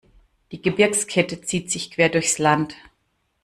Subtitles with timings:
[0.51, 2.73] Die Gebirgskette zieht sich quer durchs Land.